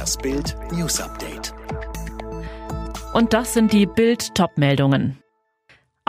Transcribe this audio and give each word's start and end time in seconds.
Das 0.00 0.16
Bild 0.16 0.56
News 0.72 0.98
Update. 0.98 1.52
Und 3.12 3.34
das 3.34 3.52
sind 3.52 3.70
die 3.70 3.84
Bild-Top-Meldungen. 3.84 5.18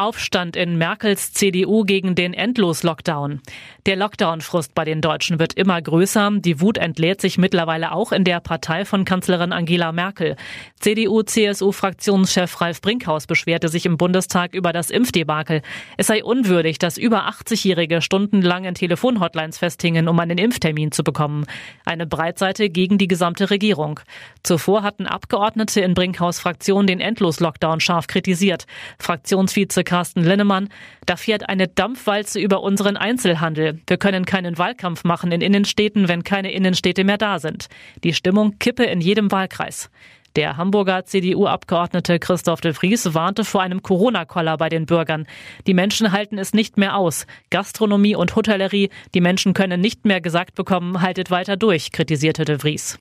Aufstand 0.00 0.56
in 0.56 0.78
Merkels 0.78 1.34
CDU 1.34 1.84
gegen 1.84 2.14
den 2.14 2.32
Endlos-Lockdown. 2.32 3.42
Der 3.84 3.96
Lockdown-Frust 3.96 4.74
bei 4.74 4.86
den 4.86 5.02
Deutschen 5.02 5.38
wird 5.38 5.52
immer 5.52 5.80
größer. 5.80 6.30
Die 6.36 6.58
Wut 6.62 6.78
entlädt 6.78 7.20
sich 7.20 7.36
mittlerweile 7.36 7.92
auch 7.92 8.10
in 8.10 8.24
der 8.24 8.40
Partei 8.40 8.86
von 8.86 9.04
Kanzlerin 9.04 9.52
Angela 9.52 9.92
Merkel. 9.92 10.36
CDU-CSU-Fraktionschef 10.80 12.62
Ralf 12.62 12.80
Brinkhaus 12.80 13.26
beschwerte 13.26 13.68
sich 13.68 13.84
im 13.84 13.98
Bundestag 13.98 14.54
über 14.54 14.72
das 14.72 14.88
Impfdebakel. 14.88 15.60
Es 15.98 16.06
sei 16.06 16.24
unwürdig, 16.24 16.78
dass 16.78 16.96
über 16.96 17.28
80-Jährige 17.28 18.00
stundenlang 18.00 18.64
in 18.64 18.74
Telefonhotlines 18.74 19.58
festhingen, 19.58 20.08
um 20.08 20.18
einen 20.18 20.38
Impftermin 20.38 20.92
zu 20.92 21.04
bekommen. 21.04 21.44
Eine 21.84 22.06
Breitseite 22.06 22.70
gegen 22.70 22.96
die 22.96 23.08
gesamte 23.08 23.50
Regierung. 23.50 24.00
Zuvor 24.44 24.82
hatten 24.82 25.06
Abgeordnete 25.06 25.82
in 25.82 25.92
Brinkhaus 25.92 26.40
Fraktion 26.40 26.86
den 26.86 27.00
Endlos-Lockdown 27.00 27.80
scharf 27.80 28.06
kritisiert. 28.06 28.66
Fraktionsvize 28.98 29.84
Carsten 29.90 30.22
Linnemann, 30.22 30.68
da 31.04 31.16
fährt 31.16 31.48
eine 31.48 31.66
Dampfwalze 31.66 32.38
über 32.38 32.62
unseren 32.62 32.96
Einzelhandel. 32.96 33.80
Wir 33.88 33.96
können 33.96 34.24
keinen 34.24 34.56
Wahlkampf 34.56 35.02
machen 35.02 35.32
in 35.32 35.40
Innenstädten, 35.40 36.06
wenn 36.06 36.22
keine 36.22 36.52
Innenstädte 36.52 37.02
mehr 37.02 37.18
da 37.18 37.40
sind. 37.40 37.66
Die 38.04 38.14
Stimmung 38.14 38.60
kippe 38.60 38.84
in 38.84 39.00
jedem 39.00 39.32
Wahlkreis. 39.32 39.90
Der 40.36 40.56
Hamburger 40.56 41.06
CDU-Abgeordnete 41.06 42.20
Christoph 42.20 42.60
de 42.60 42.72
Vries 42.72 43.14
warnte 43.14 43.44
vor 43.44 43.62
einem 43.62 43.82
Corona-Koller 43.82 44.56
bei 44.58 44.68
den 44.68 44.86
Bürgern. 44.86 45.26
Die 45.66 45.74
Menschen 45.74 46.12
halten 46.12 46.38
es 46.38 46.54
nicht 46.54 46.76
mehr 46.76 46.96
aus. 46.96 47.26
Gastronomie 47.50 48.14
und 48.14 48.36
Hotellerie, 48.36 48.90
die 49.12 49.20
Menschen 49.20 49.54
können 49.54 49.80
nicht 49.80 50.04
mehr 50.04 50.20
gesagt 50.20 50.54
bekommen, 50.54 51.02
haltet 51.02 51.32
weiter 51.32 51.56
durch, 51.56 51.90
kritisierte 51.90 52.44
de 52.44 52.58
Vries. 52.58 52.96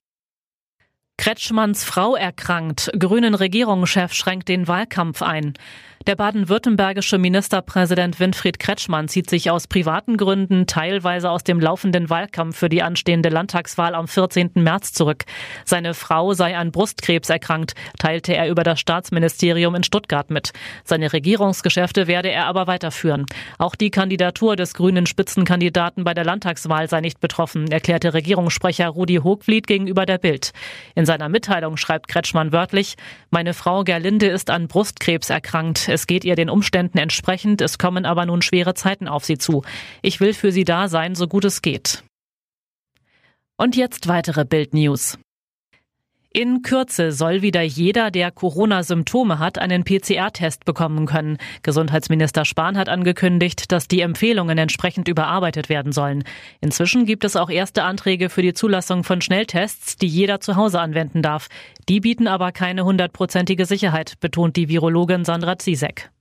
Kretschmanns 1.19 1.83
Frau 1.83 2.15
erkrankt. 2.15 2.91
Grünen 2.97 3.35
Regierungschef 3.35 4.13
schränkt 4.13 4.47
den 4.47 4.69
Wahlkampf 4.69 5.21
ein. 5.21 5.53
Der 6.07 6.16
baden-württembergische 6.16 7.17
Ministerpräsident 7.17 8.21
Winfried 8.21 8.57
Kretschmann 8.57 9.09
zieht 9.09 9.29
sich 9.29 9.52
aus 9.52 9.67
privaten 9.67 10.16
Gründen 10.16 10.66
teilweise 10.66 11.29
aus 11.29 11.44
dem 11.44 11.59
laufenden 11.59 12.09
Wahlkampf 12.09 12.57
für 12.57 12.69
die 12.69 12.81
anstehende 12.81 13.27
Landtagswahl 13.27 13.94
am 13.94 14.07
14. 14.07 14.52
März 14.55 14.94
zurück. 14.94 15.25
Seine 15.66 15.94
Frau 15.94 16.33
sei 16.33 16.57
an 16.57 16.71
Brustkrebs 16.71 17.29
erkrankt, 17.29 17.73
teilte 17.99 18.33
er 18.33 18.49
über 18.49 18.63
das 18.63 18.79
Staatsministerium 18.79 19.75
in 19.75 19.83
Stuttgart 19.83 20.31
mit. 20.31 20.53
Seine 20.85 21.11
Regierungsgeschäfte 21.11 22.07
werde 22.07 22.31
er 22.31 22.45
aber 22.45 22.66
weiterführen. 22.66 23.25
Auch 23.57 23.75
die 23.75 23.91
Kandidatur 23.91 24.55
des 24.55 24.73
grünen 24.73 25.05
Spitzenkandidaten 25.05 26.05
bei 26.05 26.13
der 26.13 26.23
Landtagswahl 26.23 26.89
sei 26.89 27.01
nicht 27.01 27.19
betroffen, 27.19 27.69
erklärte 27.69 28.13
Regierungssprecher 28.13 28.88
Rudi 28.88 29.17
Hochfliet 29.17 29.67
gegenüber 29.67 30.05
der 30.05 30.17
Bild. 30.17 30.53
In 30.95 31.05
seiner 31.09 31.27
Mitteilung 31.27 31.75
schreibt 31.75 32.07
Kretschmann 32.07 32.52
wörtlich, 32.52 32.95
meine 33.31 33.55
Frau 33.55 33.83
Gerlinde 33.83 34.27
ist 34.27 34.52
an 34.52 34.67
Brustkrebs 34.67 35.31
erkrankt. 35.31 35.89
Es 35.89 36.05
geht 36.05 36.23
ihr 36.23 36.35
den 36.35 36.51
Umständen 36.51 36.99
entsprechend, 36.99 37.61
es 37.61 37.79
kommen 37.79 38.05
aber 38.05 38.27
nun 38.27 38.43
schwere 38.43 38.75
Zeiten 38.75 39.07
auf 39.07 39.25
sie 39.25 39.39
zu. 39.39 39.63
Ich 40.03 40.19
will 40.19 40.35
für 40.35 40.51
sie 40.51 40.66
da 40.66 40.88
sein, 40.88 41.16
so 41.16 41.27
gut 41.27 41.45
es 41.45 41.63
geht. 41.63 42.03
Und 43.57 43.75
jetzt 43.75 44.07
weitere 44.07 44.45
Bild-News. 44.45 45.17
In 46.31 46.61
Kürze 46.61 47.11
soll 47.11 47.41
wieder 47.41 47.63
jeder, 47.63 48.11
der 48.11 48.30
Corona-Symptome 48.30 49.39
hat, 49.39 49.58
einen 49.58 49.83
PCR-Test 49.83 50.63
bekommen 50.63 51.08
können. 51.08 51.39
Gesundheitsminister 51.63 52.45
Spahn 52.45 52.77
hat 52.77 52.88
angekündigt, 52.88 53.72
dass 53.72 53.88
die 53.88 54.02
Empfehlungen 54.02 54.59
entsprechend 54.59 55.07
überarbeitet 55.07 55.69
werden 55.69 55.91
sollen. 55.91 56.23
Inzwischen 56.61 57.07
gibt 57.07 57.23
es 57.23 57.35
auch 57.35 57.50
erste 57.50 57.81
Anträge 57.81 58.30
für 58.30 58.44
die 58.44 58.53
Zulassung 58.53 59.03
von 59.03 59.22
Schnelltests, 59.22 59.95
die 59.95 60.05
jeder 60.05 60.39
zu 60.39 60.55
Hause 60.55 60.80
anwenden 60.80 61.23
darf. 61.23 61.47
Die 61.89 62.00
bieten 62.00 62.27
aber 62.27 62.52
keine 62.52 62.85
hundertprozentige 62.85 63.66
Sicherheit, 63.66 64.19
betont 64.19 64.55
die 64.55 64.69
Virologin 64.69 65.25
Sandra 65.25 65.57
Zizek. 65.57 66.11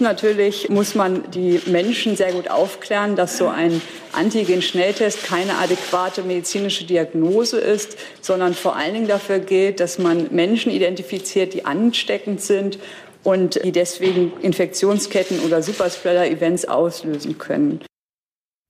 Natürlich 0.00 0.70
muss 0.70 0.94
man 0.94 1.30
die 1.32 1.60
Menschen 1.66 2.16
sehr 2.16 2.32
gut 2.32 2.48
aufklären, 2.50 3.14
dass 3.14 3.36
so 3.36 3.48
ein 3.48 3.82
Antigen-Schnelltest 4.12 5.24
keine 5.24 5.56
adäquate 5.58 6.22
medizinische 6.22 6.84
Diagnose 6.84 7.58
ist, 7.58 7.96
sondern 8.20 8.54
vor 8.54 8.76
allen 8.76 8.94
Dingen 8.94 9.08
dafür 9.08 9.38
gilt, 9.38 9.80
dass 9.80 9.98
man 9.98 10.28
Menschen 10.30 10.72
identifiziert, 10.72 11.54
die 11.54 11.64
ansteckend 11.64 12.40
sind 12.40 12.78
und 13.22 13.62
die 13.64 13.72
deswegen 13.72 14.32
Infektionsketten 14.42 15.40
oder 15.40 15.62
Superspreader-Events 15.62 16.66
auslösen 16.66 17.38
können. 17.38 17.80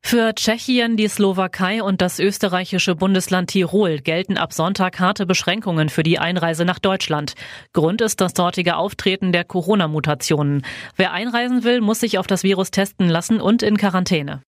Für 0.02 0.34
Tschechien, 0.34 0.96
die 0.96 1.06
Slowakei 1.06 1.84
und 1.84 2.00
das 2.00 2.18
österreichische 2.18 2.96
Bundesland 2.96 3.50
Tirol 3.50 4.00
gelten 4.00 4.38
ab 4.38 4.52
Sonntag 4.52 4.98
harte 4.98 5.24
Beschränkungen 5.24 5.88
für 5.88 6.02
die 6.02 6.18
Einreise 6.18 6.64
nach 6.64 6.80
Deutschland. 6.80 7.34
Grund 7.72 8.00
ist 8.00 8.20
das 8.20 8.34
dortige 8.34 8.76
Auftreten 8.76 9.30
der 9.30 9.44
Corona-Mutationen. 9.44 10.66
Wer 10.96 11.12
einreisen 11.12 11.62
will, 11.62 11.80
muss 11.80 12.00
sich 12.00 12.18
auf 12.18 12.26
das 12.26 12.42
Virus 12.42 12.72
testen 12.72 13.08
lassen 13.08 13.40
und 13.40 13.62
in 13.62 13.76
Quarantäne. 13.76 14.42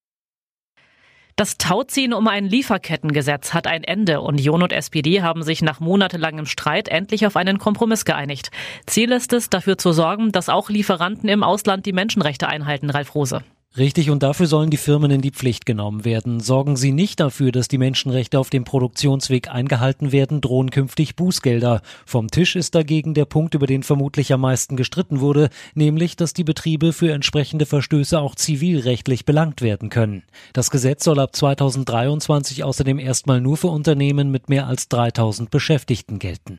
Das 1.36 1.56
Tauziehen 1.56 2.12
um 2.12 2.28
ein 2.28 2.44
Lieferkettengesetz 2.44 3.54
hat 3.54 3.66
ein 3.66 3.84
Ende. 3.84 4.20
Union 4.20 4.62
und 4.62 4.72
SPD 4.72 5.22
haben 5.22 5.42
sich 5.42 5.62
nach 5.62 5.80
monatelangem 5.80 6.46
Streit 6.46 6.88
endlich 6.88 7.26
auf 7.26 7.36
einen 7.36 7.58
Kompromiss 7.58 8.04
geeinigt. 8.04 8.50
Ziel 8.86 9.12
ist 9.12 9.32
es, 9.32 9.48
dafür 9.48 9.78
zu 9.78 9.92
sorgen, 9.92 10.32
dass 10.32 10.50
auch 10.50 10.68
Lieferanten 10.68 11.28
im 11.28 11.42
Ausland 11.42 11.86
die 11.86 11.92
Menschenrechte 11.92 12.48
einhalten, 12.48 12.90
Ralf 12.90 13.14
Rose. 13.14 13.42
Richtig, 13.76 14.10
und 14.10 14.22
dafür 14.22 14.46
sollen 14.46 14.68
die 14.68 14.76
Firmen 14.76 15.10
in 15.10 15.22
die 15.22 15.30
Pflicht 15.30 15.64
genommen 15.64 16.04
werden. 16.04 16.40
Sorgen 16.40 16.76
sie 16.76 16.92
nicht 16.92 17.20
dafür, 17.20 17.52
dass 17.52 17.68
die 17.68 17.78
Menschenrechte 17.78 18.38
auf 18.38 18.50
dem 18.50 18.64
Produktionsweg 18.64 19.48
eingehalten 19.48 20.12
werden, 20.12 20.42
drohen 20.42 20.70
künftig 20.70 21.16
Bußgelder. 21.16 21.80
Vom 22.04 22.28
Tisch 22.30 22.54
ist 22.54 22.74
dagegen 22.74 23.14
der 23.14 23.24
Punkt, 23.24 23.54
über 23.54 23.66
den 23.66 23.82
vermutlich 23.82 24.30
am 24.34 24.42
meisten 24.42 24.76
gestritten 24.76 25.20
wurde, 25.20 25.48
nämlich, 25.74 26.16
dass 26.16 26.34
die 26.34 26.44
Betriebe 26.44 26.92
für 26.92 27.12
entsprechende 27.12 27.64
Verstöße 27.64 28.20
auch 28.20 28.34
zivilrechtlich 28.34 29.24
belangt 29.24 29.62
werden 29.62 29.88
können. 29.88 30.24
Das 30.52 30.70
Gesetz 30.70 31.04
soll 31.04 31.18
ab 31.18 31.34
2023 31.34 32.64
außerdem 32.64 32.98
erstmal 32.98 33.40
nur 33.40 33.56
für 33.56 33.68
Unternehmen 33.68 34.30
mit 34.30 34.50
mehr 34.50 34.66
als 34.66 34.88
3000 34.88 35.50
Beschäftigten 35.50 36.18
gelten. 36.18 36.58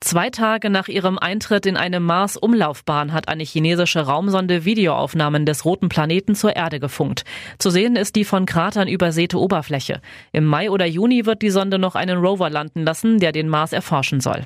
Zwei 0.00 0.28
Tage 0.28 0.68
nach 0.68 0.88
ihrem 0.88 1.18
Eintritt 1.18 1.64
in 1.64 1.76
eine 1.76 2.00
Mars-Umlaufbahn 2.00 3.12
hat 3.12 3.28
eine 3.28 3.44
chinesische 3.44 4.00
Raumsonde 4.00 4.64
Videoaufnahmen 4.64 5.46
des 5.46 5.64
roten 5.64 5.88
Planeten 5.88 6.34
zur 6.34 6.54
Erde 6.54 6.80
gefunkt. 6.80 7.24
Zu 7.58 7.70
sehen 7.70 7.96
ist 7.96 8.14
die 8.14 8.24
von 8.24 8.44
Kratern 8.44 8.88
übersäte 8.88 9.40
Oberfläche. 9.40 10.00
Im 10.32 10.44
Mai 10.44 10.70
oder 10.70 10.84
Juni 10.84 11.24
wird 11.24 11.40
die 11.40 11.50
Sonde 11.50 11.78
noch 11.78 11.94
einen 11.94 12.18
Rover 12.18 12.50
landen 12.50 12.84
lassen, 12.84 13.18
der 13.18 13.32
den 13.32 13.48
Mars 13.48 13.72
erforschen 13.72 14.20
soll. 14.20 14.44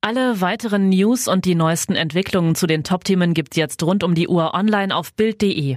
Alle 0.00 0.40
weiteren 0.40 0.88
News 0.88 1.28
und 1.28 1.44
die 1.44 1.54
neuesten 1.54 1.94
Entwicklungen 1.94 2.54
zu 2.54 2.66
den 2.66 2.82
Top-Themen 2.84 3.34
gibt's 3.34 3.56
jetzt 3.56 3.82
rund 3.82 4.04
um 4.04 4.14
die 4.14 4.28
Uhr 4.28 4.54
online 4.54 4.94
auf 4.94 5.12
Bild.de. 5.14 5.76